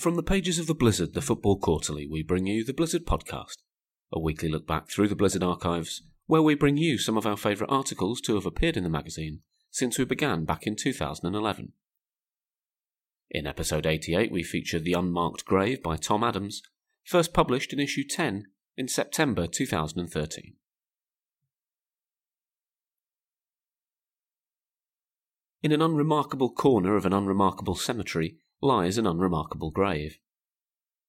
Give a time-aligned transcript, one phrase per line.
[0.00, 3.58] From the pages of the Blizzard, the Football Quarterly, we bring you the Blizzard Podcast,
[4.10, 7.36] a weekly look back through the Blizzard archives, where we bring you some of our
[7.36, 9.40] favourite articles to have appeared in the magazine
[9.70, 11.72] since we began back in 2011.
[13.30, 16.62] In episode 88, we feature The Unmarked Grave by Tom Adams,
[17.04, 18.44] first published in issue 10
[18.78, 20.54] in September 2013.
[25.62, 30.18] In an unremarkable corner of an unremarkable cemetery lies an unremarkable grave.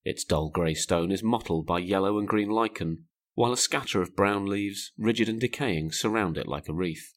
[0.04, 3.06] Its dull grey stone is mottled by yellow and green lichen,
[3.36, 7.14] while a scatter of brown leaves, rigid and decaying, surround it like a wreath.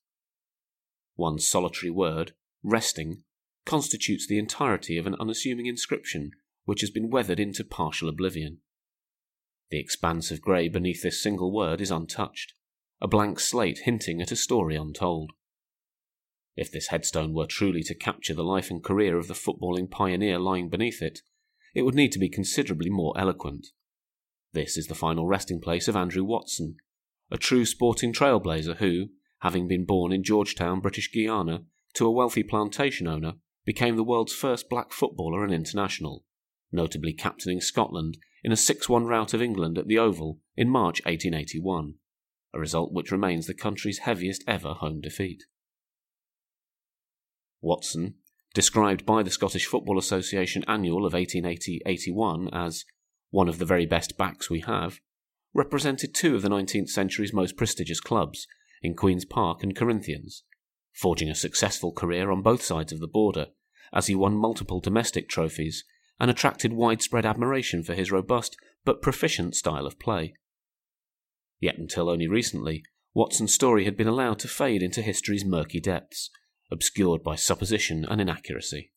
[1.17, 3.23] One solitary word, resting,
[3.65, 6.33] constitutes the entirety of an unassuming inscription
[6.65, 8.59] which has been weathered into partial oblivion.
[9.71, 12.53] The expanse of grey beneath this single word is untouched,
[13.01, 15.33] a blank slate hinting at a story untold.
[16.57, 20.39] If this headstone were truly to capture the life and career of the footballing pioneer
[20.39, 21.21] lying beneath it,
[21.75, 23.69] it would need to be considerably more eloquent.
[24.53, 26.77] This is the final resting place of Andrew Watson,
[27.31, 29.09] a true sporting trailblazer who,
[29.41, 34.33] having been born in Georgetown, British Guiana, to a wealthy plantation owner, became the world's
[34.33, 36.25] first black footballer and international,
[36.71, 41.01] notably captaining Scotland in a 6 1 rout of England at the Oval in March
[41.05, 41.95] 1881,
[42.53, 45.45] a result which remains the country's heaviest ever home defeat.
[47.65, 48.15] Watson,
[48.55, 52.85] described by the Scottish Football Association Annual of 1880 81 as
[53.31, 55.01] one of the very best backs we have,
[55.53, 58.47] represented two of the 19th century's most prestigious clubs
[58.83, 60.45] in Queen's Park and Corinthians,
[60.93, 63.47] forging a successful career on both sides of the border
[63.93, 65.85] as he won multiple domestic trophies
[66.21, 70.35] and attracted widespread admiration for his robust but proficient style of play.
[71.61, 72.85] Yet until only recently,
[73.15, 76.31] Watson's story had been allowed to fade into history's murky depths,
[76.75, 78.93] obscured by supposition and inaccuracy.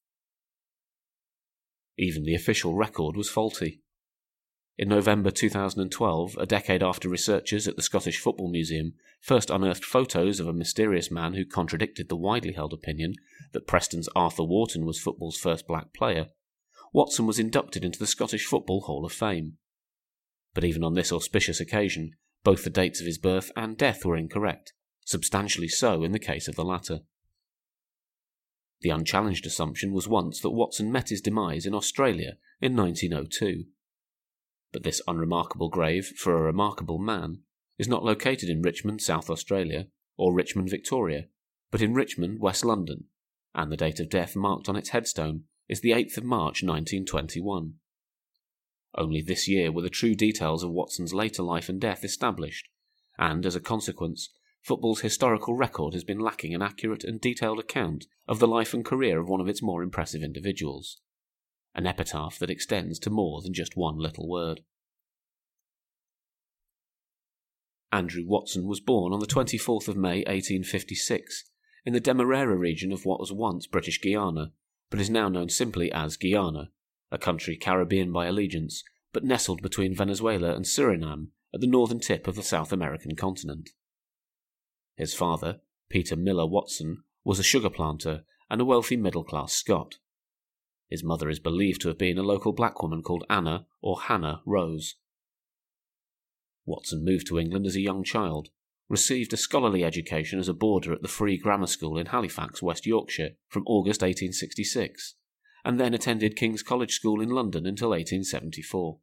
[1.98, 3.82] Even the official record was faulty.
[4.78, 10.40] In November 2012, a decade after researchers at the Scottish Football Museum first unearthed photos
[10.40, 13.14] of a mysterious man who contradicted the widely held opinion
[13.54, 16.28] that Preston's Arthur Wharton was football's first black player,
[16.94, 19.58] Watson was inducted into the Scottish Football Hall of Fame.
[20.54, 22.12] But even on this auspicious occasion,
[22.44, 24.74] both the dates of his birth and death were incorrect,
[25.06, 27.02] substantially so in the case of the latter.
[28.82, 33.66] The unchallenged assumption was once that Watson met his demise in Australia in 1902.
[34.72, 37.40] But this unremarkable grave for a remarkable man
[37.78, 41.28] is not located in Richmond, South Australia, or Richmond, Victoria,
[41.72, 43.06] but in Richmond, West London,
[43.54, 47.74] and the date of death marked on its headstone is the 8th of March 1921.
[48.96, 52.68] Only this year were the true details of Watson's later life and death established,
[53.18, 54.30] and as a consequence,
[54.68, 58.84] football's historical record has been lacking an accurate and detailed account of the life and
[58.84, 61.00] career of one of its more impressive individuals.
[61.74, 64.60] An epitaph that extends to more than just one little word.
[67.94, 71.46] Andrew Watson was born on the 24th of May 1856
[71.86, 74.52] in the Demerara region of what was once British Guiana,
[74.90, 76.72] but is now known simply as Guyana,
[77.10, 78.84] a country Caribbean by allegiance,
[79.14, 83.70] but nestled between Venezuela and Suriname at the northern tip of the South American continent.
[84.98, 90.00] His father, Peter Miller Watson, was a sugar planter and a wealthy middle class Scot.
[90.90, 94.42] His mother is believed to have been a local black woman called Anna or Hannah
[94.46, 94.96] Rose.
[96.66, 98.50] Watson moved to England as a young child,
[98.90, 102.86] received a scholarly education as a boarder at the Free Grammar School in Halifax, West
[102.86, 105.16] Yorkshire, from August 1866,
[105.64, 108.98] and then attended King's College School in London until 1874.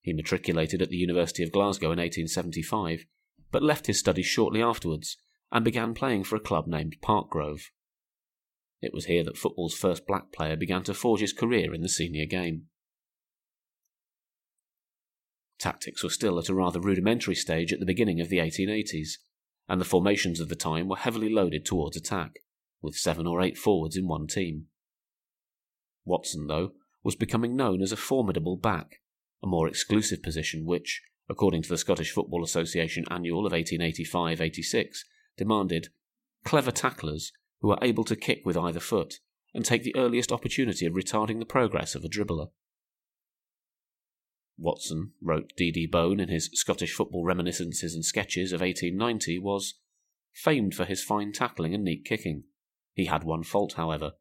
[0.00, 3.06] He matriculated at the University of Glasgow in 1875
[3.54, 5.16] but left his studies shortly afterwards
[5.52, 7.66] and began playing for a club named Parkgrove.
[8.82, 11.88] It was here that football's first black player began to forge his career in the
[11.88, 12.64] senior game.
[15.56, 19.18] Tactics were still at a rather rudimentary stage at the beginning of the 1880s,
[19.68, 22.40] and the formations of the time were heavily loaded towards attack,
[22.82, 24.66] with seven or eight forwards in one team.
[26.04, 26.72] Watson, though,
[27.04, 29.00] was becoming known as a formidable back,
[29.44, 35.04] a more exclusive position which, according to the Scottish Football Association Annual of 1885 86,
[35.36, 35.88] demanded
[36.44, 39.20] clever tacklers who are able to kick with either foot
[39.54, 42.48] and take the earliest opportunity of retarding the progress of a dribbler.
[44.58, 45.70] Watson, wrote D.
[45.70, 45.86] D.
[45.86, 49.74] Bone in his Scottish Football Reminiscences and Sketches of 1890, was
[50.32, 52.44] famed for his fine tackling and neat kicking.
[52.92, 54.12] He had one fault, however,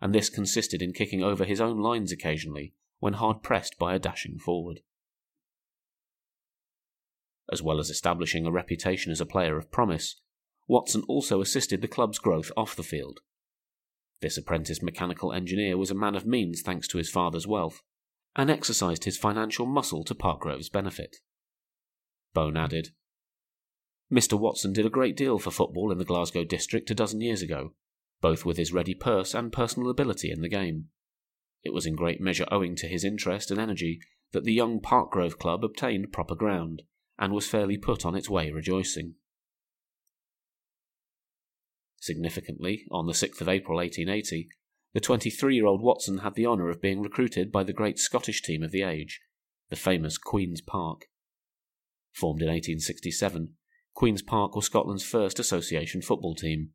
[0.00, 3.98] and this consisted in kicking over his own lines occasionally when hard pressed by a
[3.98, 4.80] dashing forward
[7.50, 10.20] as well as establishing a reputation as a player of promise,
[10.68, 13.20] Watson also assisted the club's growth off the field.
[14.20, 17.82] This apprentice mechanical engineer was a man of means thanks to his father's wealth,
[18.36, 21.16] and exercised his financial muscle to Parkgrove's benefit.
[22.32, 22.90] Bone added,
[24.12, 24.38] Mr.
[24.38, 27.72] Watson did a great deal for football in the Glasgow district a dozen years ago,
[28.20, 30.88] both with his ready purse and personal ability in the game.
[31.64, 34.00] It was in great measure owing to his interest and energy
[34.32, 36.82] that the young Parkgrove Club obtained proper ground,
[37.18, 39.14] and was fairly put on its way rejoicing.
[42.00, 44.48] Significantly, on the 6th of April 1880,
[44.92, 48.42] the 23 year old Watson had the honour of being recruited by the great Scottish
[48.42, 49.20] team of the age,
[49.70, 51.06] the famous Queen's Park.
[52.12, 53.54] Formed in 1867,
[53.94, 56.70] Queen's Park was Scotland's first association football team,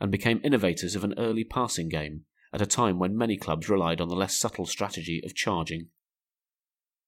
[0.00, 2.22] and became innovators of an early passing game
[2.52, 5.88] at a time when many clubs relied on the less subtle strategy of charging.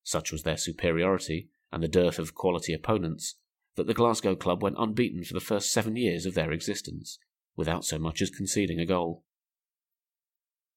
[0.05, 3.35] Such was their superiority and the dearth of quality opponents
[3.75, 7.19] that the Glasgow club went unbeaten for the first seven years of their existence,
[7.57, 9.25] without so much as conceding a goal.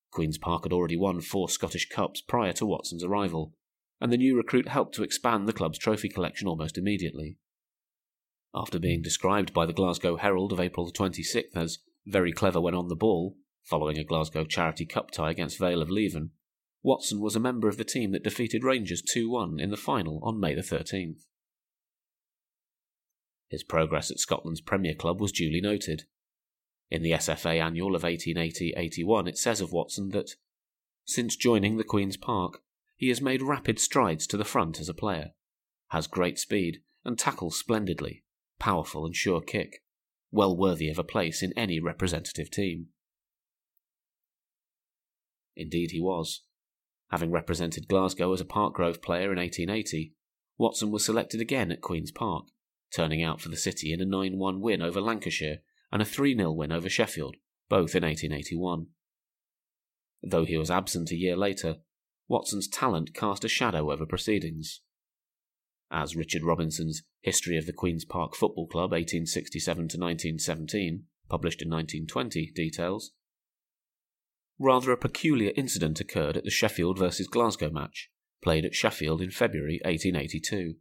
[0.09, 3.53] Queen's Park had already won four Scottish Cups prior to Watson's arrival,
[4.01, 7.37] and the new recruit helped to expand the club's trophy collection almost immediately.
[8.55, 11.77] After being described by the Glasgow Herald of April 26th as
[12.07, 15.91] very clever when on the ball, following a Glasgow Charity Cup tie against Vale of
[15.91, 16.31] Leven,
[16.87, 20.21] Watson was a member of the team that defeated Rangers 2 1 in the final
[20.23, 21.25] on May the 13th.
[23.49, 26.05] His progress at Scotland's Premier Club was duly noted,
[26.89, 30.35] in the SFA Annual of 1880 81, it says of Watson that,
[31.03, 32.61] since joining the Queen's Park,
[32.95, 35.31] he has made rapid strides to the front as a player,
[35.89, 38.23] has great speed, and tackles splendidly,
[38.59, 39.83] powerful and sure kick,
[40.31, 42.87] well worthy of a place in any representative team.
[45.57, 46.43] Indeed, he was.
[47.09, 50.13] Having represented Glasgow as a Parkgrove player in 1880,
[50.57, 52.45] Watson was selected again at Queen's Park,
[52.93, 55.59] turning out for the city in a 9 1 win over Lancashire
[55.91, 57.35] and a 3 0 win over Sheffield,
[57.69, 58.87] both in 1881.
[60.21, 61.77] Though he was absent a year later,
[62.27, 64.81] Watson's talent cast a shadow over proceedings.
[65.89, 71.69] As Richard Robinson's History of the Queen's Park Football Club 1867 to 1917, published in
[71.69, 73.11] 1920, details,
[74.59, 78.09] rather a peculiar incident occurred at the Sheffield versus Glasgow match,
[78.41, 80.75] played at Sheffield in February 1882.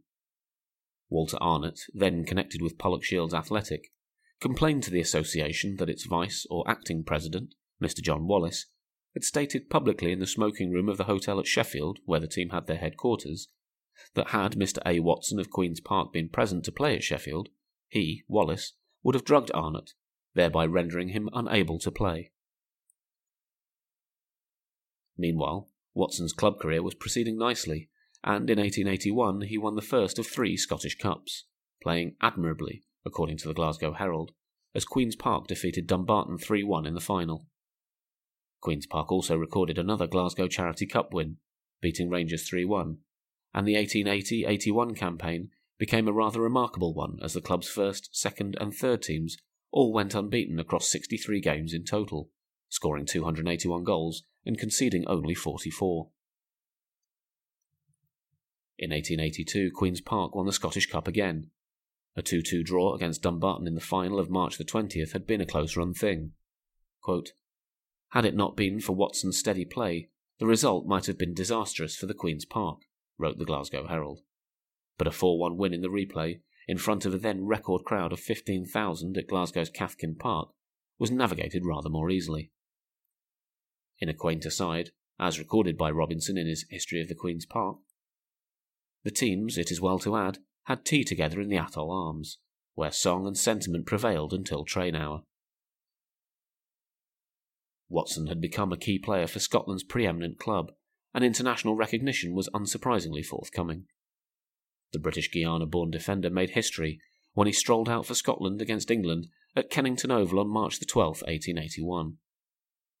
[1.09, 3.91] Walter Arnott, then connected with Pollokshields Athletic,
[4.39, 8.01] complained to the association that its vice or acting president, Mr.
[8.01, 8.65] John Wallace,
[9.13, 12.49] had stated publicly in the smoking room of the hotel at Sheffield, where the team
[12.49, 13.47] had their headquarters,
[14.13, 14.79] that had Mr.
[14.85, 14.99] A.
[14.99, 17.49] Watson of Queen's Park been present to play at Sheffield,
[17.87, 19.93] he, Wallace, would have drugged Arnott,
[20.35, 22.31] thereby rendering him unable to play.
[25.17, 27.89] Meanwhile, Watson's club career was proceeding nicely,
[28.23, 31.45] and in 1881 he won the first of three Scottish Cups,
[31.81, 34.31] playing admirably according to the Glasgow Herald,
[34.75, 37.47] as Queen's Park defeated Dumbarton 3 1 in the final.
[38.61, 41.37] Queen's Park also recorded another Glasgow Charity Cup win,
[41.81, 42.97] beating Rangers 3 1,
[43.53, 45.49] and the 1880 81 campaign
[45.79, 49.37] became a rather remarkable one as the club's first, second, and third teams
[49.71, 52.29] all went unbeaten across 63 games in total,
[52.69, 56.09] scoring 281 goals and conceding only 44.
[58.79, 61.51] In 1882, Queen's Park won the Scottish Cup again,
[62.15, 65.41] a 2 2 draw against Dumbarton in the final of March the 20th had been
[65.41, 66.31] a close run thing.
[67.01, 67.33] Quote,
[68.11, 70.09] had it not been for Watson's steady play,
[70.39, 72.79] the result might have been disastrous for the Queen's Park,
[73.17, 74.21] wrote the Glasgow Herald.
[74.97, 78.13] But a 4 1 win in the replay, in front of a then record crowd
[78.13, 80.49] of 15,000 at Glasgow's Cathkin Park,
[80.97, 82.51] was navigated rather more easily.
[83.99, 87.77] In a quaint aside, as recorded by Robinson in his History of the Queen's Park,
[89.03, 92.39] the teams, it is well to add, had tea together in the Atholl Arms,
[92.75, 95.23] where song and sentiment prevailed until train hour.
[97.89, 100.73] Watson had become a key player for Scotland's preeminent club,
[101.13, 103.85] and international recognition was unsurprisingly forthcoming.
[104.91, 106.99] The British Guiana born defender made history
[107.33, 112.17] when he strolled out for Scotland against England at Kennington Oval on March 12, 1881.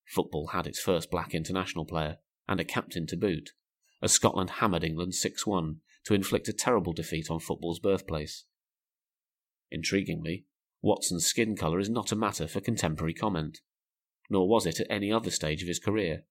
[0.07, 3.51] Football had its first black international player, and a captain to boot,
[4.01, 8.45] as Scotland hammered England 6 1 to inflict a terrible defeat on football's birthplace.
[9.71, 10.45] Intriguingly,
[10.81, 13.59] Watson's skin colour is not a matter for contemporary comment,
[14.29, 16.23] nor was it at any other stage of his career.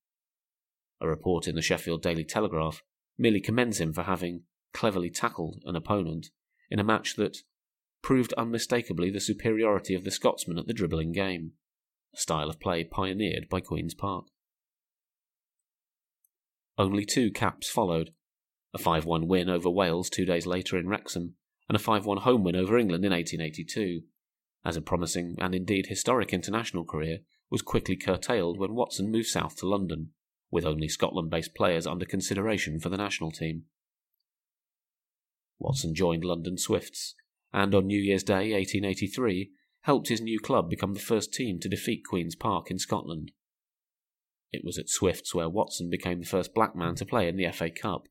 [1.00, 2.83] A report in the Sheffield Daily Telegraph
[3.18, 6.28] merely commends him for having cleverly tackled an opponent
[6.71, 7.38] in a match that
[8.02, 11.52] proved unmistakably the superiority of the Scotsman at the dribbling game,
[12.16, 14.26] a style of play pioneered by Queen's Park.
[16.78, 18.11] Only two caps followed,
[18.75, 21.35] a 5 1 win over Wales two days later in Wrexham,
[21.68, 24.02] and a 5 1 home win over England in 1882.
[24.64, 27.20] As a promising and indeed historic international career,
[27.50, 30.11] was quickly curtailed when Watson moved south to London,
[30.50, 33.64] with only Scotland based players under consideration for the national team.
[35.58, 37.14] Watson joined London Swifts,
[37.52, 39.50] and on New Year's Day 1883
[39.87, 43.31] helped his new club become the first team to defeat Queen's Park in Scotland.
[44.52, 47.49] It was at Swifts where Watson became the first black man to play in the
[47.52, 48.09] FA Cup,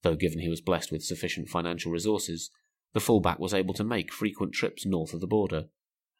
[0.00, 2.50] though given he was blessed with sufficient financial resources,
[2.94, 5.66] the fullback was able to make frequent trips north of the border,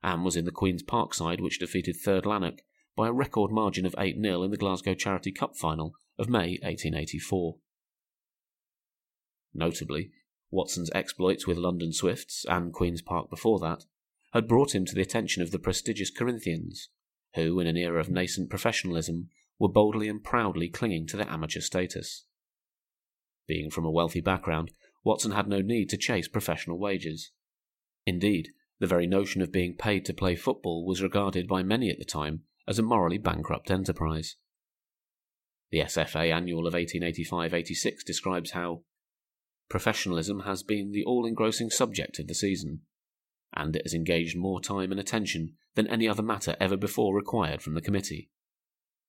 [0.02, 2.58] and was in the Queen's Park side which defeated third Lanark
[2.94, 6.58] by a record margin of 8 0 in the Glasgow Charity Cup final of May
[6.60, 7.56] 1884.
[9.54, 10.10] Notably,
[10.50, 13.84] Watson's exploits with London Swifts, and Queen's Park before that,
[14.32, 16.88] had brought him to the attention of the prestigious Corinthians,
[17.34, 21.60] who, in an era of nascent professionalism, were boldly and proudly clinging to their amateur
[21.60, 22.24] status.
[23.46, 24.70] Being from a wealthy background,
[25.04, 27.32] Watson had no need to chase professional wages.
[28.06, 28.48] Indeed,
[28.78, 32.04] the very notion of being paid to play football was regarded by many at the
[32.04, 34.36] time as a morally bankrupt enterprise.
[35.70, 38.82] The SFA Annual of 1885 86 describes how
[39.68, 42.82] professionalism has been the all engrossing subject of the season,
[43.54, 47.62] and it has engaged more time and attention than any other matter ever before required
[47.62, 48.30] from the committee.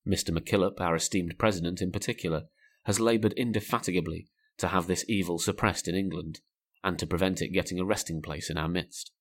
[0.07, 0.37] Mr.
[0.37, 2.43] MacKillop, our esteemed president in particular,
[2.83, 6.41] has laboured indefatigably to have this evil suppressed in England,
[6.83, 9.11] and to prevent it getting a resting place in our midst.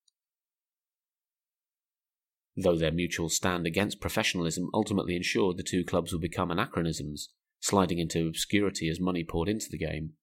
[2.57, 7.99] Though their mutual stand against professionalism ultimately ensured the two clubs would become anachronisms, sliding
[7.99, 10.15] into obscurity as money poured into the game,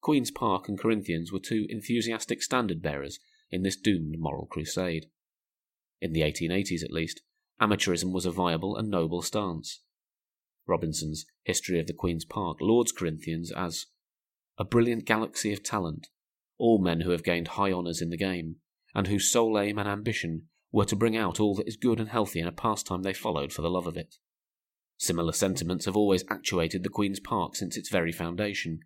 [0.00, 3.18] Queen's Park and Corinthians were two enthusiastic standard bearers
[3.50, 5.06] in this doomed moral crusade.
[6.00, 7.22] In the 1880s, at least,
[7.60, 9.82] amateurism was a viable and noble stance.
[10.66, 13.86] Robinson's History of the Queen's Park lauds Corinthians as
[14.58, 16.08] a brilliant galaxy of talent,
[16.58, 18.56] all men who have gained high honours in the game,
[18.94, 22.08] and whose sole aim and ambition were to bring out all that is good and
[22.08, 24.16] healthy in a pastime they followed for the love of it.
[24.98, 28.80] Similar sentiments have always actuated the Queen's Park since its very foundation,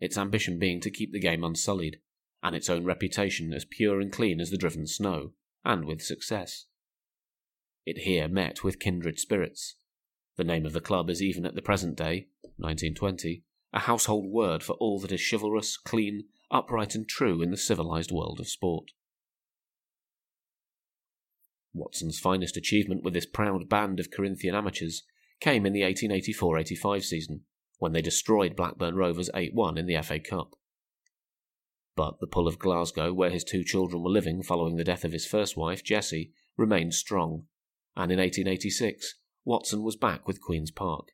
[0.00, 1.98] its ambition being to keep the game unsullied,
[2.44, 5.32] and its own reputation as pure and clean as the driven snow,
[5.64, 6.66] and with success.
[7.86, 9.76] It here met with kindred spirits.
[10.36, 14.62] The name of the club is even at the present day, 1920, a household word
[14.62, 18.90] for all that is chivalrous, clean, upright, and true in the civilized world of sport.
[21.72, 25.02] Watson's finest achievement with this proud band of Corinthian amateurs
[25.40, 27.40] came in the 1884 85 season,
[27.78, 30.54] when they destroyed Blackburn Rovers 8 1 in the FA Cup.
[31.96, 35.12] But the pull of Glasgow, where his two children were living following the death of
[35.12, 37.46] his first wife, Jessie, remained strong,
[37.96, 41.08] and in 1886 Watson was back with Queen's Park,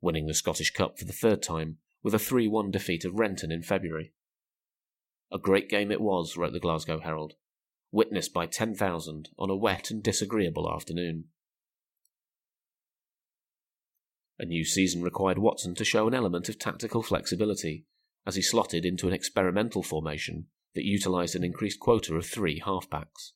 [0.00, 3.50] winning the Scottish Cup for the third time with a 3 1 defeat of Renton
[3.50, 4.12] in February.
[5.32, 7.34] A great game it was, wrote the Glasgow Herald,
[7.90, 11.24] witnessed by 10,000 on a wet and disagreeable afternoon.
[14.38, 17.86] A new season required Watson to show an element of tactical flexibility
[18.26, 23.32] as he slotted into an experimental formation that utilised an increased quota of three halfbacks.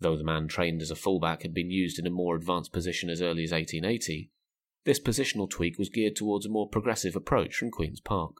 [0.00, 3.08] Though the man trained as a fullback had been used in a more advanced position
[3.08, 4.30] as early as 1880,
[4.84, 8.36] this positional tweak was geared towards a more progressive approach from Queen's Park.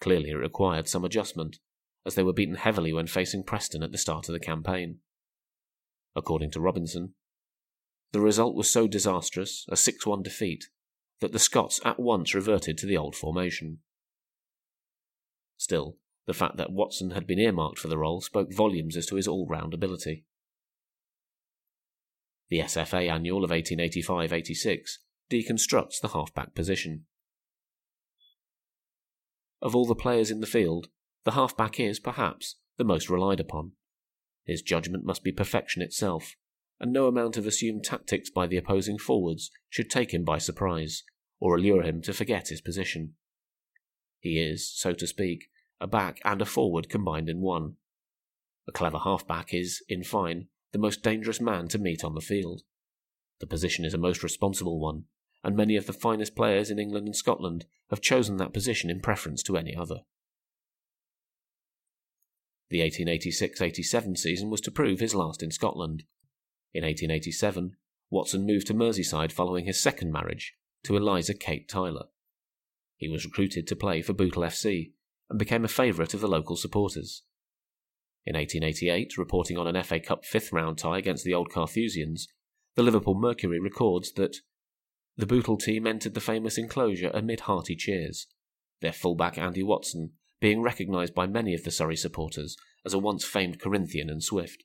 [0.00, 1.58] Clearly, it required some adjustment,
[2.06, 5.00] as they were beaten heavily when facing Preston at the start of the campaign.
[6.14, 7.14] According to Robinson,
[8.12, 10.64] the result was so disastrous, a 6 1 defeat,
[11.20, 13.78] that the Scots at once reverted to the old formation.
[15.56, 15.96] Still,
[16.26, 19.28] the fact that Watson had been earmarked for the role spoke volumes as to his
[19.28, 20.24] all round ability.
[22.48, 24.98] The SFA Annual of 1885 86
[25.30, 27.06] deconstructs the halfback position.
[29.60, 30.88] Of all the players in the field,
[31.24, 33.72] the halfback is, perhaps, the most relied upon.
[34.44, 36.36] His judgment must be perfection itself,
[36.78, 41.02] and no amount of assumed tactics by the opposing forwards should take him by surprise,
[41.40, 43.14] or allure him to forget his position.
[44.26, 47.76] He is, so to speak, a back and a forward combined in one.
[48.66, 52.62] A clever halfback is, in fine, the most dangerous man to meet on the field.
[53.38, 55.04] The position is a most responsible one,
[55.44, 58.98] and many of the finest players in England and Scotland have chosen that position in
[58.98, 60.00] preference to any other.
[62.68, 66.02] The 1886 87 season was to prove his last in Scotland.
[66.74, 67.76] In 1887,
[68.10, 72.06] Watson moved to Merseyside following his second marriage to Eliza Kate Tyler.
[72.96, 74.92] He was recruited to play for Bootle FC
[75.28, 77.22] and became a favourite of the local supporters.
[78.24, 82.26] In 1888, reporting on an FA Cup fifth round tie against the Old Carthusians,
[82.74, 84.36] the Liverpool Mercury records that
[85.16, 88.26] the Bootle team entered the famous enclosure amid hearty cheers,
[88.80, 93.24] their fullback Andy Watson being recognised by many of the Surrey supporters as a once
[93.24, 94.64] famed Corinthian and Swift.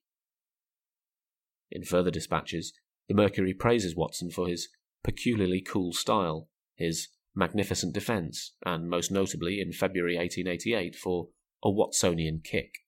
[1.71, 2.73] In further dispatches,
[3.07, 4.67] The Mercury praises Watson for his
[5.03, 11.29] peculiarly cool style, his magnificent defence, and most notably in February 1888 for
[11.63, 12.79] a Watsonian kick,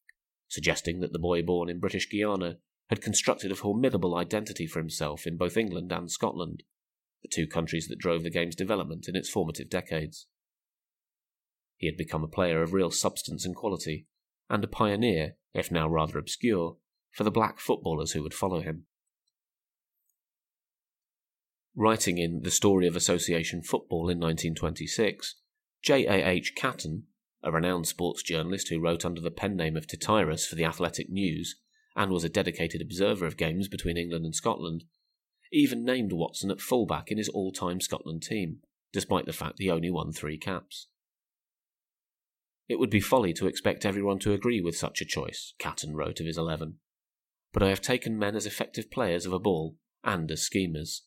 [0.47, 2.57] suggesting that the boy born in British Guiana
[2.89, 6.63] had constructed a formidable identity for himself in both England and Scotland,
[7.21, 10.27] the two countries that drove the game's development in its formative decades.
[11.77, 14.07] He had become a player of real substance and quality,
[14.49, 16.77] and a pioneer, if now rather obscure,
[17.11, 18.85] for the black footballers who would follow him.
[21.75, 25.35] Writing in The Story of Association Football in 1926,
[25.81, 26.05] J.
[26.05, 26.29] A.
[26.29, 26.53] H.
[26.55, 27.05] Catton,
[27.41, 31.09] a renowned sports journalist who wrote under the pen name of Tityrus for the Athletic
[31.09, 31.55] News
[31.95, 34.83] and was a dedicated observer of games between England and Scotland,
[35.51, 38.59] even named Watson at fullback in his all time Scotland team,
[38.91, 40.89] despite the fact he only won three caps.
[42.69, 46.19] It would be folly to expect everyone to agree with such a choice, Catton wrote
[46.19, 46.75] of his eleven.
[47.51, 51.01] But I have taken men as effective players of a ball and as schemers.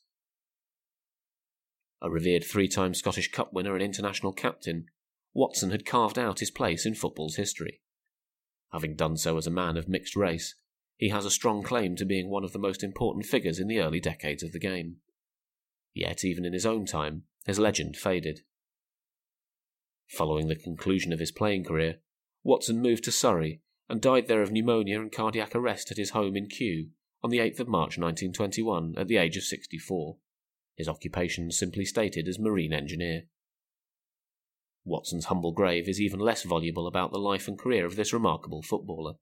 [2.03, 4.87] A revered three time Scottish Cup winner and international captain,
[5.33, 7.81] Watson had carved out his place in football's history.
[8.73, 10.55] Having done so as a man of mixed race,
[10.97, 13.81] he has a strong claim to being one of the most important figures in the
[13.81, 14.97] early decades of the game.
[15.95, 18.41] Yet, even in his own time, his legend faded.
[20.09, 22.01] Following the conclusion of his playing career,
[22.43, 26.37] Watson moved to Surrey and died there of pneumonia and cardiac arrest at his home
[26.37, 26.89] in Kew
[27.23, 30.17] on the 8th of March 1921 at the age of 64
[30.77, 33.23] his occupation simply stated as marine engineer.
[34.85, 38.63] Watson's humble grave is even less voluble about the life and career of this remarkable
[38.63, 39.15] footballer.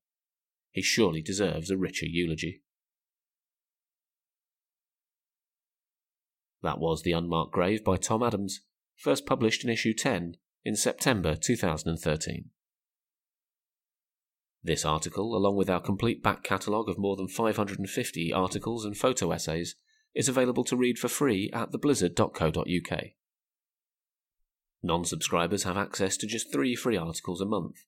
[0.70, 2.62] He surely deserves a richer eulogy.
[6.62, 8.62] That was The Unmarked Grave by Tom Adams,
[8.96, 12.50] first published in issue 10 in September 2013.
[14.62, 19.30] This article, along with our complete back catalogue of more than 550 articles and photo
[19.30, 19.76] essays,
[20.14, 23.00] is available to read for free at theblizzard.co.uk.
[24.82, 27.84] Non subscribers have access to just three free articles a month,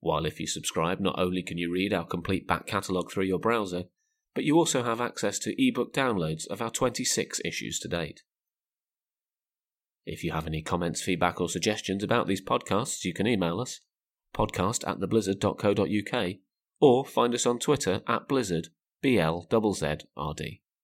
[0.00, 3.38] while if you subscribe, not only can you read our complete back catalogue through your
[3.38, 3.84] browser,
[4.34, 8.22] but you also have access to ebook downloads of our 26 issues to date.
[10.04, 13.80] If you have any comments, feedback, or suggestions about these podcasts, you can email us
[14.36, 16.34] podcast at theblizzard.co.uk
[16.80, 18.68] or find us on Twitter at blizzard,
[19.02, 20.62] B L Z Z R D.